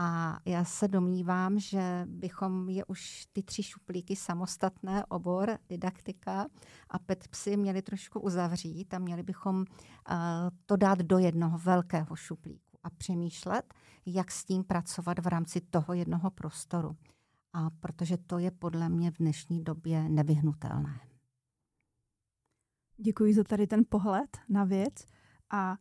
[0.00, 6.46] A já se domnívám, že bychom je už ty tři šuplíky samostatné obor, didaktika
[6.88, 9.64] a petpsy měli trošku uzavřít a měli bychom uh,
[10.66, 13.74] to dát do jednoho velkého šuplíku a přemýšlet,
[14.06, 16.96] jak s tím pracovat v rámci toho jednoho prostoru.
[17.52, 21.00] a protože to je podle mě v dnešní době nevyhnutelné.
[22.96, 24.94] Děkuji za tady ten pohled na věc
[25.50, 25.76] a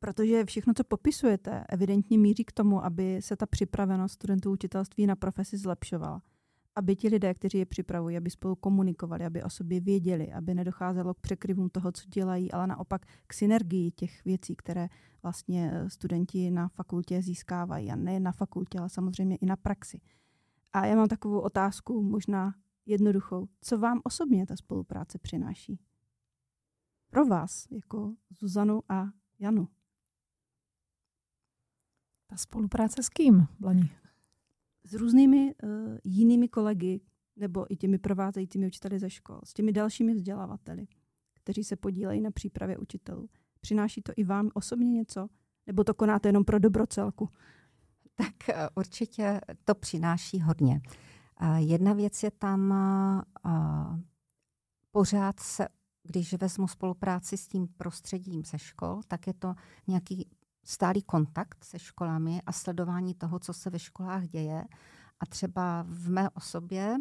[0.00, 5.16] protože všechno, co popisujete, evidentně míří k tomu, aby se ta připravenost studentů učitelství na
[5.16, 6.22] profesi zlepšovala.
[6.74, 11.14] Aby ti lidé, kteří je připravují, aby spolu komunikovali, aby o sobě věděli, aby nedocházelo
[11.14, 14.88] k překryvům toho, co dělají, ale naopak k synergii těch věcí, které
[15.22, 17.90] vlastně eh, studenti na fakultě získávají.
[17.90, 20.00] A ne na fakultě, ale samozřejmě i na praxi.
[20.72, 22.54] A já mám takovou otázku, možná
[22.86, 23.48] jednoduchou.
[23.60, 25.80] Co vám osobně ta spolupráce přináší?
[27.10, 29.06] Pro vás, jako Zuzanu a
[29.38, 29.68] Janu.
[32.26, 33.90] Ta spolupráce s kým, Blani?
[34.84, 35.70] S různými uh,
[36.04, 37.00] jinými kolegy
[37.36, 40.86] nebo i těmi provázejícími učiteli ze škol, s těmi dalšími vzdělavateli,
[41.34, 43.28] kteří se podílejí na přípravě učitelů.
[43.60, 45.28] Přináší to i vám osobně něco?
[45.66, 47.28] Nebo to konáte jenom pro dobro celku?
[48.14, 50.80] Tak eh, určitě to přináší hodně.
[51.56, 52.74] Jedna věc je tam
[54.90, 55.68] pořád se,
[56.02, 59.54] když vezmu spolupráci s tím prostředím ze škol, tak je to
[59.86, 60.30] nějaký
[60.68, 64.64] stálý kontakt se školami a sledování toho, co se ve školách děje
[65.20, 66.96] a třeba v mé osobě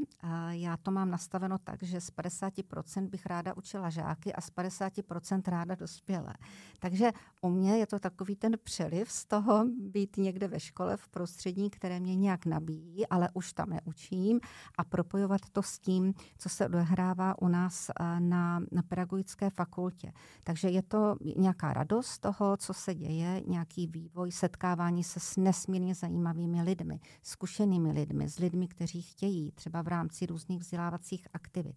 [0.49, 5.41] já to mám nastaveno tak, že z 50% bych ráda učila žáky a z 50%
[5.47, 6.33] ráda dospělé.
[6.79, 11.07] Takže u mě je to takový ten přeliv z toho být někde ve škole v
[11.07, 14.39] prostředí, které mě nějak nabíjí, ale už tam neučím
[14.77, 20.11] a propojovat to s tím, co se odehrává u nás na, na pedagogické fakultě.
[20.43, 25.95] Takže je to nějaká radost toho, co se děje, nějaký vývoj, setkávání se s nesmírně
[25.95, 31.75] zajímavými lidmi, zkušenými lidmi lidmi, s lidmi, kteří chtějí, třeba v rámci různých vzdělávacích aktivit.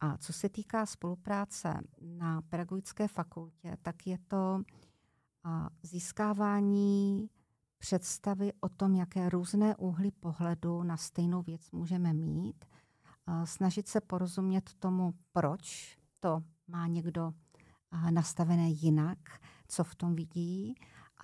[0.00, 4.62] A co se týká spolupráce na pedagogické fakultě, tak je to
[5.82, 7.30] získávání
[7.78, 12.64] představy o tom, jaké různé úhly pohledu na stejnou věc můžeme mít,
[13.44, 17.32] snažit se porozumět tomu, proč to má někdo
[18.10, 19.18] nastavené jinak,
[19.68, 20.74] co v tom vidí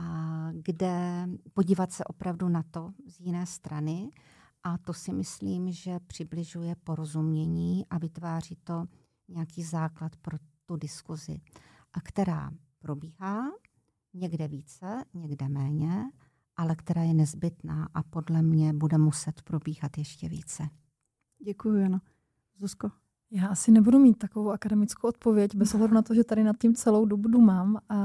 [0.01, 4.11] a kde podívat se opravdu na to z jiné strany.
[4.63, 8.87] A to si myslím, že přibližuje porozumění a vytváří to
[9.29, 11.41] nějaký základ pro tu diskuzi,
[11.93, 13.51] a která probíhá
[14.15, 16.05] někde více, někde méně,
[16.57, 20.69] ale která je nezbytná a podle mě bude muset probíhat ještě více.
[21.45, 22.03] Děkuji, Jana.
[22.59, 22.91] Zuzko?
[23.31, 26.75] Já asi nebudu mít takovou akademickou odpověď, bez ohledu na to, že tady nad tím
[26.75, 27.79] celou dobu dumám.
[27.89, 27.99] A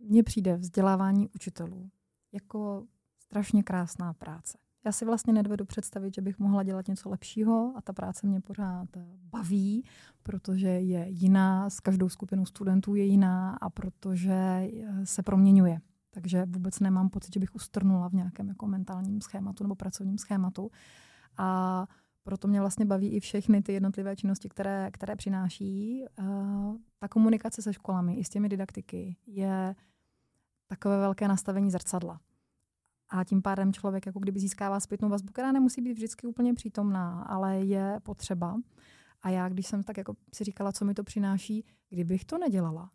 [0.00, 1.90] mně přijde vzdělávání učitelů
[2.32, 2.86] jako
[3.18, 4.58] strašně krásná práce.
[4.84, 8.40] Já si vlastně nedovedu představit, že bych mohla dělat něco lepšího a ta práce mě
[8.40, 8.88] pořád
[9.22, 9.84] baví,
[10.22, 14.70] protože je jiná, s každou skupinou studentů je jiná a protože eh,
[15.04, 15.80] se proměňuje.
[16.10, 20.70] Takže vůbec nemám pocit, že bych ustrnula v nějakém jako mentálním schématu nebo pracovním schématu.
[21.36, 21.86] A
[22.22, 26.04] proto mě vlastně baví i všechny ty jednotlivé činnosti, které, které přináší.
[26.18, 29.74] Uh, ta komunikace se školami i s těmi didaktiky je
[30.70, 32.20] takové velké nastavení zrcadla.
[33.08, 37.22] A tím pádem člověk jako kdyby získává zpětnou vazbu, která nemusí být vždycky úplně přítomná,
[37.22, 38.60] ale je potřeba.
[39.22, 42.90] A já, když jsem tak jako si říkala, co mi to přináší, kdybych to nedělala,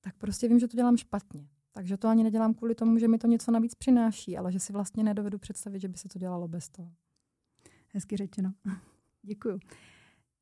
[0.00, 1.48] tak prostě vím, že to dělám špatně.
[1.72, 4.72] Takže to ani nedělám kvůli tomu, že mi to něco navíc přináší, ale že si
[4.72, 6.92] vlastně nedovedu představit, že by se to dělalo bez toho.
[7.92, 8.52] Hezky řečeno.
[9.22, 9.58] Děkuju.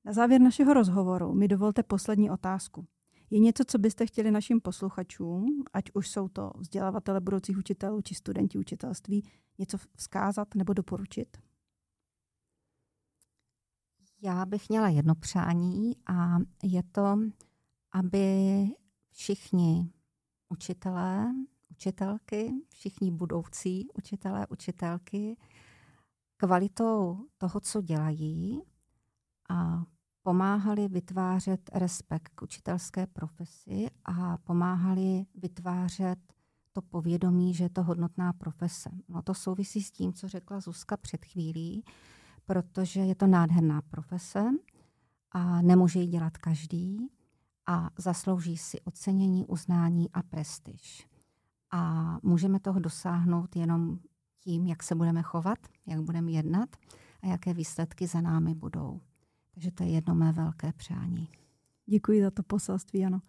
[0.05, 2.87] Na závěr našeho rozhovoru mi dovolte poslední otázku.
[3.35, 8.15] Je něco, co byste chtěli našim posluchačům, ať už jsou to vzdělavatele budoucích učitelů či
[8.15, 11.37] studenti učitelství, něco vzkázat nebo doporučit?
[14.23, 17.19] Já bych měla jedno přání a je to,
[17.93, 18.27] aby
[19.11, 19.93] všichni
[20.49, 21.35] učitelé,
[21.71, 25.37] učitelky, všichni budoucí učitelé, učitelky
[26.37, 28.63] kvalitou toho, co dělají
[29.51, 29.85] a
[30.25, 36.19] pomáhali vytvářet respekt k učitelské profesi a pomáhali vytvářet
[36.73, 38.91] to povědomí, že je to hodnotná profese.
[39.09, 41.85] No to souvisí s tím, co řekla Zuzka před chvílí,
[42.47, 44.45] protože je to nádherná profese
[45.33, 47.09] a nemůže ji dělat každý
[47.67, 51.09] a zaslouží si ocenění, uznání a prestiž.
[51.71, 53.99] A můžeme toho dosáhnout jenom
[54.41, 56.77] tím, jak se budeme chovat, jak budeme jednat
[57.23, 59.01] a jaké výsledky za námi budou.
[59.55, 61.29] Takže to je jedno mé velké přání.
[61.87, 63.21] Děkuji za to poselství, ano.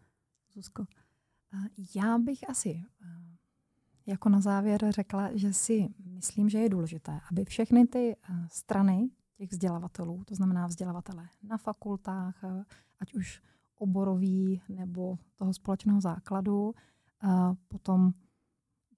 [0.54, 0.86] Zuzko.
[1.96, 2.84] Já bych asi
[4.06, 8.16] jako na závěr řekla, že si myslím, že je důležité, aby všechny ty
[8.52, 12.44] strany těch vzdělavatelů, to znamená vzdělavatele na fakultách,
[13.00, 13.42] ať už
[13.78, 16.76] oborový nebo toho společného základu,
[17.68, 18.14] potom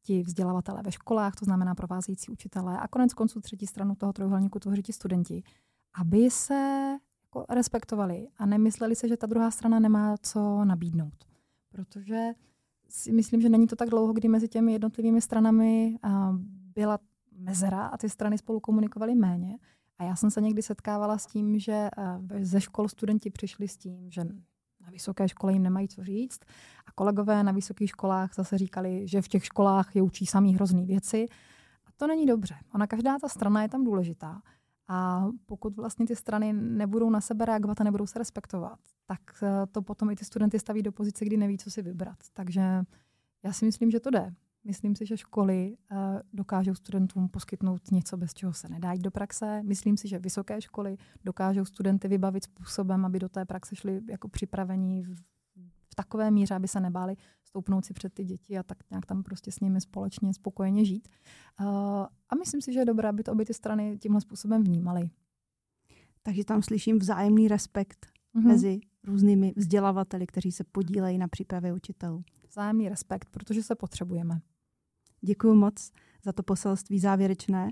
[0.01, 4.59] ti vzdělavatelé ve školách, to znamená provázející učitelé a konec konců třetí stranu toho trojuhelníku
[4.59, 5.43] tvoří ti studenti,
[5.93, 6.97] aby se
[7.49, 11.25] respektovali a nemysleli se, že ta druhá strana nemá co nabídnout.
[11.69, 12.31] Protože
[12.89, 15.99] si myslím, že není to tak dlouho, kdy mezi těmi jednotlivými stranami
[16.75, 16.99] byla
[17.31, 19.57] mezera a ty strany spolu komunikovaly méně.
[19.97, 21.89] A já jsem se někdy setkávala s tím, že
[22.41, 24.23] ze škol studenti přišli s tím, že
[24.81, 26.39] na vysoké škole jim nemají co říct
[26.85, 30.85] a kolegové na vysokých školách zase říkali, že v těch školách je učí samý hrozný
[30.85, 31.25] věci.
[31.85, 32.55] A to není dobře.
[32.73, 34.41] Ona každá ta strana je tam důležitá.
[34.87, 39.67] A pokud vlastně ty strany nebudou na sebe reagovat a nebudou se respektovat, tak eh,
[39.71, 42.17] to potom i ty studenty staví do pozice, kdy neví, co si vybrat.
[42.33, 42.61] Takže
[43.43, 44.33] já si myslím, že to jde.
[44.63, 45.97] Myslím si, že školy uh,
[46.33, 49.61] dokážou studentům poskytnout něco, bez čeho se nedá jít do praxe.
[49.63, 54.27] Myslím si, že vysoké školy dokážou studenty vybavit způsobem, aby do té praxe šli jako
[54.27, 55.03] připravení
[55.97, 59.51] takové míře, aby se nebáli stoupnout si před ty děti a tak nějak tam prostě
[59.51, 61.07] s nimi společně spokojeně žít.
[61.61, 61.67] Uh,
[62.29, 65.09] a myslím si, že je dobré, aby to obě ty strany tímhle způsobem vnímaly.
[66.23, 68.47] Takže tam slyším vzájemný respekt mm-hmm.
[68.47, 72.23] mezi různými vzdělavateli, kteří se podílejí na přípravě učitelů.
[72.49, 74.39] Vzájemný respekt, protože se potřebujeme.
[75.21, 75.91] Děkuji moc
[76.23, 77.69] za to poselství závěrečné.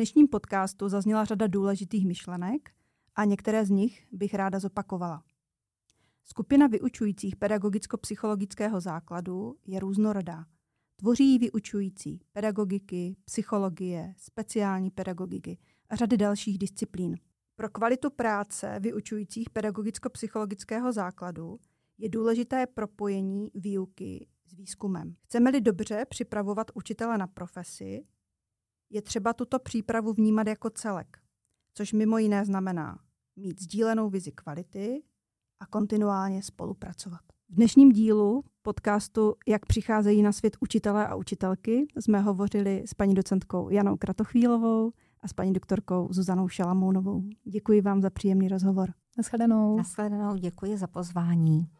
[0.00, 2.70] Dnešním podcastu zazněla řada důležitých myšlenek
[3.14, 5.22] a některé z nich bych ráda zopakovala.
[6.24, 10.44] Skupina vyučujících pedagogicko-psychologického základu je různorodá.
[10.96, 15.58] Tvoří ji vyučující pedagogiky, psychologie, speciální pedagogiky
[15.90, 17.16] a řady dalších disciplín.
[17.56, 21.58] Pro kvalitu práce vyučujících pedagogicko-psychologického základu
[21.98, 25.14] je důležité propojení výuky s výzkumem.
[25.24, 28.04] Chceme-li dobře připravovat učitele na profesi,
[28.90, 31.18] je třeba tuto přípravu vnímat jako celek,
[31.74, 32.98] což mimo jiné znamená
[33.36, 35.02] mít sdílenou vizi kvality
[35.60, 37.20] a kontinuálně spolupracovat.
[37.48, 43.14] V dnešním dílu podcastu Jak přicházejí na svět učitelé a učitelky jsme hovořili s paní
[43.14, 47.22] docentkou Janou Kratochvílovou a s paní doktorkou Zuzanou Šalamounovou.
[47.44, 48.92] Děkuji vám za příjemný rozhovor.
[49.16, 49.76] Naschledanou.
[49.76, 51.70] Naschledanou, děkuji za pozvání.